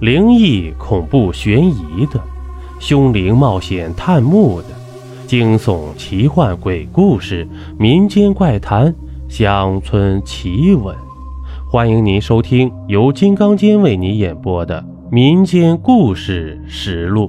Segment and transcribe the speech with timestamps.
[0.00, 2.20] 灵异、恐怖、悬疑的，
[2.80, 4.68] 凶灵冒险探墓的，
[5.26, 7.46] 惊悚、奇幻、鬼故事、
[7.78, 8.92] 民间怪谈、
[9.28, 10.94] 乡村奇闻，
[11.70, 17.28] 欢迎您收听由金刚间为你演播的《民间故事实录》。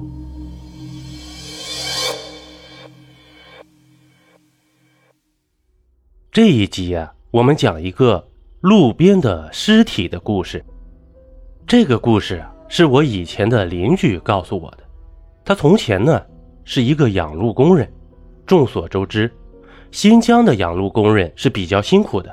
[6.32, 8.28] 这一集啊，我们讲一个
[8.60, 10.62] 路边的尸体的故事。
[11.66, 14.78] 这个故事啊，是我以前的邻居告诉我的。
[15.44, 16.20] 他从前呢
[16.64, 17.90] 是一个养路工人。
[18.46, 19.30] 众所周知，
[19.90, 22.32] 新疆的养路工人是比较辛苦的。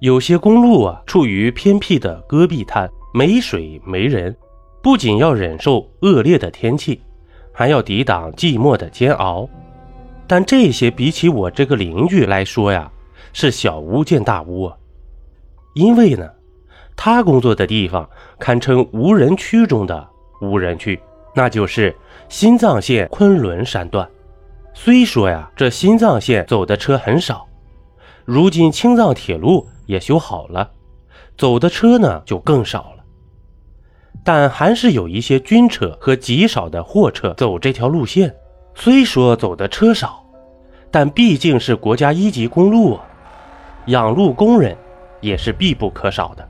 [0.00, 4.34] 有些公路啊，处于偏僻的戈壁滩，没水没人，
[4.82, 7.00] 不仅要忍受恶劣的天气，
[7.52, 9.48] 还要抵挡寂寞的煎熬。
[10.26, 12.90] 但这些比起我这个邻居来说呀，
[13.32, 14.76] 是小巫见大巫啊。
[15.74, 16.28] 因为呢。
[16.96, 18.08] 他工作的地方
[18.38, 20.08] 堪称无人区中的
[20.40, 21.00] 无人区，
[21.34, 21.94] 那就是
[22.28, 24.08] 新藏线昆仑山段。
[24.72, 27.46] 虽说呀，这新藏线走的车很少，
[28.24, 30.70] 如今青藏铁路也修好了，
[31.36, 33.04] 走的车呢就更少了。
[34.24, 38.34] 但还是有一些军车和极少的货车走这条路线。
[38.74, 40.24] 虽说走的车少，
[40.90, 43.04] 但毕竟是国家一级公路啊，
[43.86, 44.76] 养路工人
[45.20, 46.48] 也是必不可少的。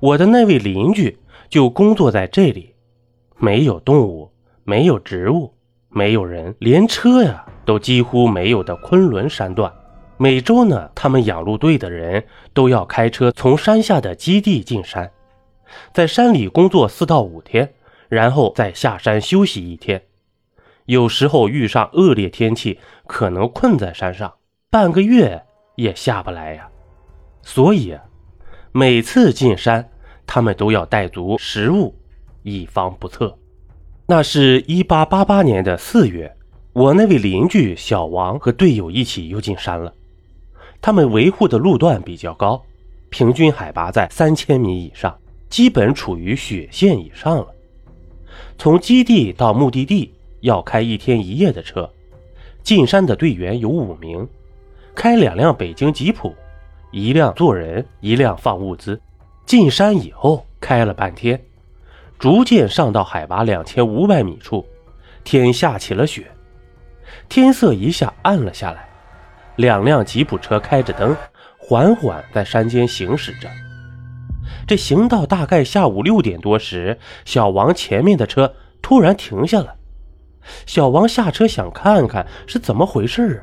[0.00, 1.18] 我的那位邻居
[1.50, 2.74] 就工作在这里，
[3.36, 4.32] 没有动物，
[4.64, 5.52] 没有植物，
[5.90, 9.70] 没有人，连车呀都几乎没有的昆仑山段。
[10.16, 15.10] 每周呢，他们养路队的人都要开车从山下的基地进山，
[15.92, 17.74] 在山里工作四到五天，
[18.08, 20.02] 然后再下山休息一天。
[20.86, 24.32] 有时候遇上恶劣天气，可能困在山上
[24.70, 25.42] 半个月
[25.76, 26.70] 也下不来呀。
[27.42, 27.94] 所以。
[28.72, 29.90] 每次进山，
[30.26, 31.92] 他们都要带足食物，
[32.44, 33.36] 以防不测。
[34.06, 36.36] 那是一八八八年的四月，
[36.72, 39.92] 我那位邻居小王和队友一起又进山了。
[40.80, 42.62] 他们维护的路段比较高，
[43.08, 47.48] 平均海拔在三千米以上，基本处于雪线以上了。
[48.56, 51.90] 从基地到目的地要开一天一夜的车。
[52.62, 54.28] 进山的队员有五名，
[54.94, 56.32] 开两辆北京吉普。
[56.90, 59.00] 一辆坐人，一辆放物资。
[59.46, 61.40] 进山以后开了半天，
[62.18, 64.64] 逐渐上到海拔两千五百米处，
[65.24, 66.30] 天下起了雪，
[67.28, 68.88] 天色一下暗了下来。
[69.56, 71.16] 两辆吉普车开着灯，
[71.58, 73.48] 缓缓在山间行驶着。
[74.66, 79.74] 这行到大概下午六点多时，小王前面的车突然停下了。
[80.64, 83.42] 小王下车想看看是怎么回事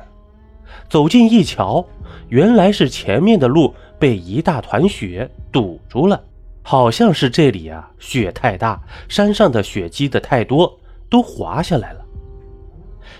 [0.88, 1.86] 走近一瞧。
[2.28, 6.22] 原来是前面的路被一大团雪堵住了，
[6.62, 10.78] 好像是这里啊雪太大，山上的雪积的太多，
[11.08, 12.04] 都滑下来了。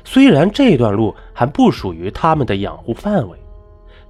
[0.05, 3.39] 虽然这段路还不属于他们的养护范围，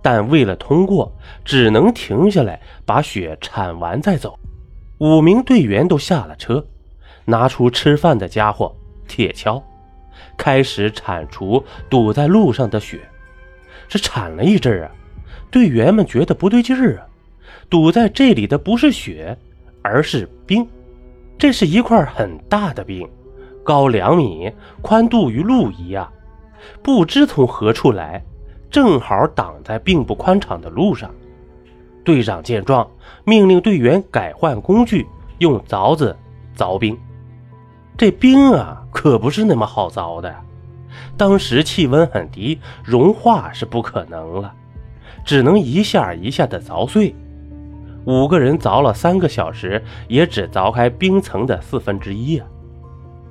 [0.03, 1.13] 但为了通过，
[1.45, 4.39] 只能停下来把雪铲完再走。
[4.99, 6.65] 五名队员都下了车，
[7.25, 8.75] 拿出吃饭的家伙
[9.07, 9.63] 铁锹，
[10.37, 13.01] 开始铲除堵在路上的雪。
[13.89, 14.91] 是铲了一阵啊，
[15.51, 17.07] 队员们觉得不对劲儿啊，
[17.69, 19.37] 堵在这里的不是雪，
[19.83, 20.67] 而是冰。
[21.39, 23.09] 这是一块很大的冰，
[23.65, 26.11] 高两米，宽度与路一样，
[26.83, 28.23] 不知从何处来，
[28.71, 31.11] 正好挡在并不宽敞的路上。
[32.05, 32.89] 队长见状，
[33.25, 35.07] 命令队员改换工具，
[35.39, 36.17] 用凿子
[36.57, 36.99] 凿冰。
[37.97, 40.35] 这冰啊，可不是那么好凿的。
[41.17, 44.53] 当时气温很低，融化是不可能了，
[45.25, 47.15] 只能一下一下的凿碎。
[48.05, 52.47] 五个人凿了三个小时，也只凿开冰层的四分之一啊！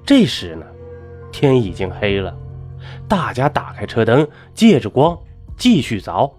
[0.06, 0.66] 这时呢，
[1.31, 2.35] 天已经黑了，
[3.07, 5.17] 大家打开车灯，借着光
[5.57, 6.31] 继续凿。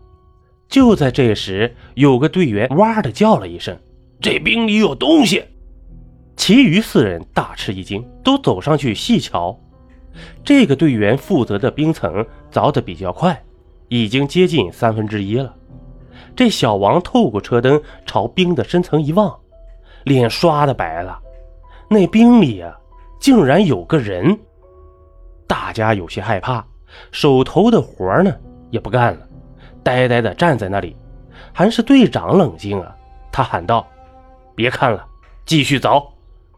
[0.69, 3.77] 就在这时，有个队员哇的叫了一声
[4.21, 5.43] ：“这冰里有东西！”
[6.37, 9.59] 其余四人大吃一惊，都走上去细瞧。
[10.45, 13.43] 这个队员负责的冰层凿得比较快，
[13.89, 15.55] 已经接近三分之一了。
[16.35, 19.39] 这小王透过车灯朝冰的深层一望，
[20.05, 21.19] 脸刷的白了。
[21.89, 22.77] 那冰里啊，
[23.21, 24.39] 竟然有个人！
[25.47, 26.65] 大家有些害怕，
[27.11, 28.35] 手头的活呢
[28.71, 29.27] 也不干了，
[29.83, 30.97] 呆呆的站在那里。
[31.53, 32.95] 还是队长冷静啊，
[33.33, 33.87] 他喊道
[34.55, 35.07] ：“别看了，
[35.47, 36.05] 继续凿。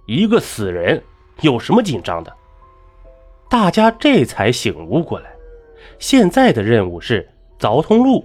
[0.06, 1.02] 一个死人，
[1.40, 2.32] 有什么紧张的？”
[3.50, 5.28] 大家这才醒悟过来，
[5.98, 8.24] 现在的任务是凿通路。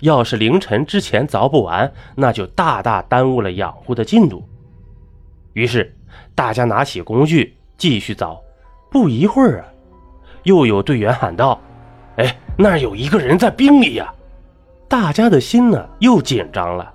[0.00, 4.42] 要是凌晨之前凿不完，那就大大耽误了养护的进度。
[5.52, 5.94] 于是
[6.34, 8.40] 大家拿起工具继续凿。
[8.90, 9.68] 不一会儿啊，
[10.44, 11.60] 又有队员喊道
[12.16, 14.14] ：“哎，那儿有一个人在冰里呀！”
[14.88, 16.90] 大家的心呢又紧张了，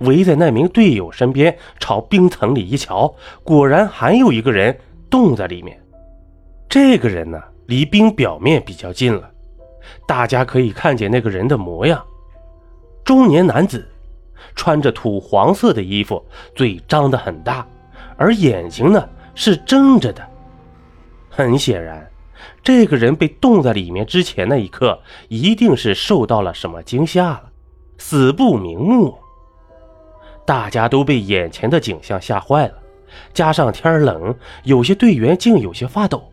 [0.00, 3.14] 围在那名队友身边，朝冰层里一瞧，
[3.44, 4.76] 果然还有一个人
[5.08, 5.80] 冻在里面。
[6.68, 9.30] 这个人呢，离冰表面比较近了，
[10.06, 12.04] 大家可以看见那个人的模样：
[13.04, 13.88] 中年男子，
[14.54, 16.24] 穿着土黄色的衣服，
[16.54, 17.66] 嘴张得很大，
[18.16, 20.26] 而眼睛呢是睁着的。
[21.30, 22.10] 很显然，
[22.62, 27.50] 这个人被冻在里面之前那一刻，一定是受到了什么惊吓了，
[27.98, 29.16] 死不瞑目。
[30.44, 32.74] 大家都被眼前的景象吓坏了，
[33.32, 34.34] 加上天冷，
[34.64, 36.30] 有些队员竟有些发抖。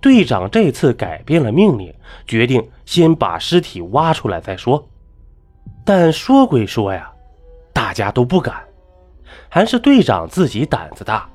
[0.00, 1.94] 队长这次改变了命令，
[2.26, 4.88] 决定先把尸体挖出来再说。
[5.84, 7.10] 但说归说呀，
[7.72, 8.64] 大家都不敢，
[9.48, 11.28] 还是队长自己胆子大。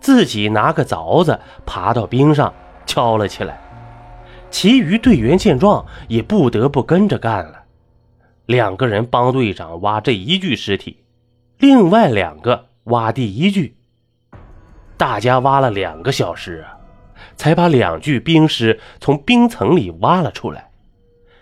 [0.00, 2.52] 自己拿个凿子爬到冰上
[2.86, 3.60] 敲了起来，
[4.50, 7.64] 其余队员见状也不得不跟着干了。
[8.46, 11.04] 两个人帮队长挖这一具尸体，
[11.58, 13.76] 另外两个挖第一具。
[14.96, 16.79] 大家挖了两个小时啊，
[17.40, 20.70] 才把两具冰尸从冰层里挖了出来。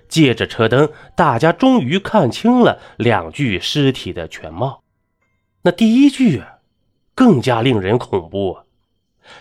[0.08, 4.84] 借着车灯，大家终于看清了两具尸体的全貌。
[5.62, 6.44] 那第一具。
[7.14, 8.58] 更加令人恐怖，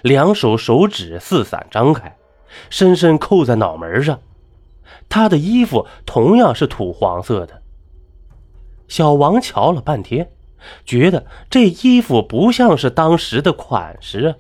[0.02, 2.18] 两手手指四散张开，
[2.72, 4.20] 深深扣在脑门上。
[5.08, 7.62] 他的衣服同样是土黄色的。
[8.88, 10.32] 小王瞧了半天，
[10.86, 14.36] 觉得这衣服不像是当时的款式啊，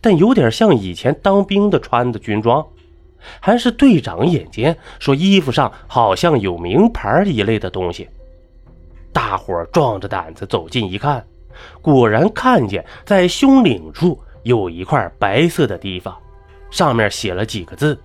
[0.00, 2.64] 但有点像以前当兵的穿的军装。
[3.40, 8.06] 还是队长眼尖，说衣服上好像有名牌一类的东西。
[9.14, 11.24] 大伙壮着胆子走近一看。
[11.80, 16.14] 果然看见，在胸领处有一块白色的地方，
[16.70, 17.98] 上面写了几个字。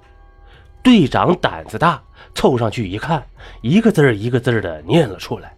[0.82, 2.02] 队长胆子大，
[2.34, 3.22] 凑上去一看，
[3.62, 5.54] 一个字一个字的念了出来：“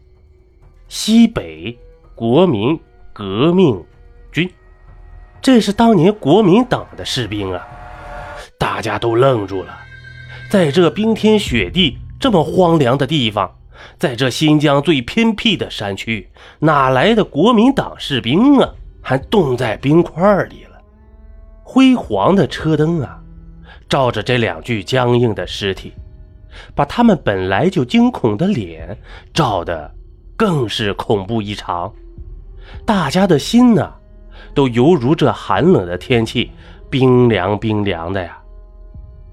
[0.89, 1.77] 西北
[2.15, 2.79] 国民
[3.13, 3.79] 革命。”
[5.41, 7.67] 这是当年国民党的士兵啊！
[8.59, 9.75] 大家都愣住了，
[10.51, 13.51] 在这冰天雪地、这么荒凉的地方。
[13.97, 16.29] 在这新疆最偏僻的山区，
[16.59, 18.69] 哪来的国民党士兵啊？
[19.01, 20.79] 还冻在冰块里了。
[21.63, 23.19] 辉煌的车灯啊，
[23.89, 25.93] 照着这两具僵硬的尸体，
[26.75, 28.95] 把他们本来就惊恐的脸
[29.33, 29.91] 照得
[30.37, 31.91] 更是恐怖异常。
[32.85, 33.91] 大家的心呢，
[34.53, 36.51] 都犹如这寒冷的天气，
[36.89, 38.37] 冰凉冰凉的呀。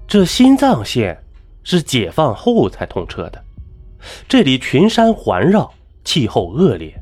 [0.07, 1.17] 这新藏线
[1.63, 3.43] 是解放后才通车的。
[4.27, 5.71] 这里群山环绕，
[6.03, 6.93] 气候恶劣。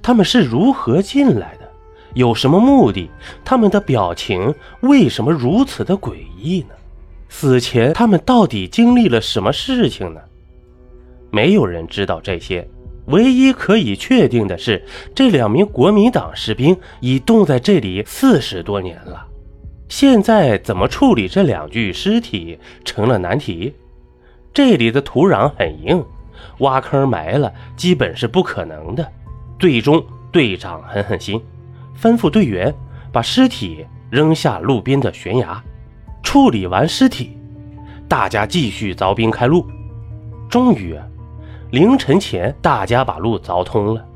[0.00, 1.70] 他们是如何进来的？
[2.14, 3.10] 有什么目的？
[3.44, 6.74] 他们的表情为什么如此的诡异呢？
[7.28, 10.20] 死前他们到底经历了什么事情呢？
[11.30, 12.68] 没有人知道这些。
[13.06, 14.84] 唯一可以确定的是，
[15.14, 19.26] 这两名国民党士兵已冻在这里四十多年了。
[19.88, 23.74] 现在怎么处理这两具尸体成了难题。
[24.54, 26.04] 这里的土壤很硬。
[26.58, 29.06] 挖坑埋了，基本是不可能的。
[29.58, 31.40] 最终，队长狠狠心，
[32.00, 32.72] 吩咐队员
[33.12, 35.62] 把尸体扔下路边的悬崖。
[36.22, 37.36] 处理完尸体，
[38.08, 39.66] 大家继续凿冰开路。
[40.48, 40.96] 终于，
[41.72, 44.06] 凌晨前，大家把路凿通了。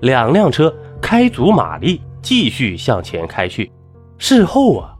[0.00, 3.70] 两辆车开足马力，继续向前开去。
[4.18, 4.92] 事后啊，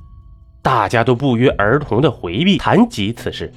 [0.62, 3.52] 大家都不约而同的回避谈及此事。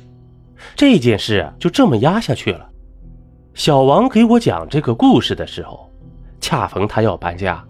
[0.75, 2.67] 这件事啊，就这么压下去了。
[3.53, 5.87] 小王给我讲这个故事的时候，
[6.41, 7.63] 恰逢他要搬家，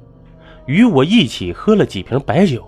[0.68, 2.66] 与我一起喝了几瓶白酒。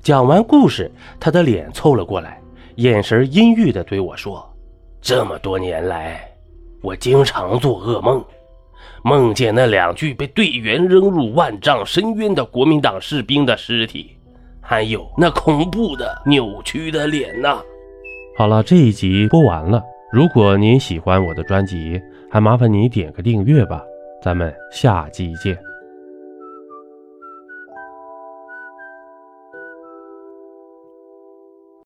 [0.00, 2.40] 讲完故事，他的脸凑了过来，
[2.76, 4.48] 眼神阴郁地对我说
[5.02, 6.24] ：“这么多年来，
[6.84, 8.22] 我经常做噩梦，
[9.02, 14.14] 梦见那两具被队员扔入万丈深渊的国民党士兵的尸体，
[14.60, 17.58] 还有那恐怖的扭曲的脸呐。”
[18.36, 19.82] 好了，这一集播完了。
[20.12, 21.98] 如果您喜欢我的专辑，
[22.30, 23.82] 还麻烦您点个订阅吧，
[24.22, 25.58] 咱们下集见。